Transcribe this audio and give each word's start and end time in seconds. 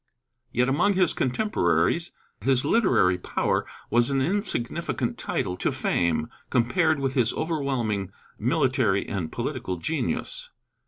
Yet 0.51 0.67
among 0.67 0.93
his 0.93 1.13
contemporaries 1.13 2.11
his 2.43 2.65
literary 2.65 3.19
power 3.19 3.67
was 3.91 4.09
an 4.09 4.19
insignificant 4.19 5.19
title 5.19 5.55
to 5.57 5.71
fame, 5.71 6.27
compared 6.49 6.99
with 6.99 7.13
his 7.13 7.31
overwhelming 7.33 8.11
military 8.39 9.07
and 9.07 9.31
political 9.31 9.77
genius. 9.77 10.49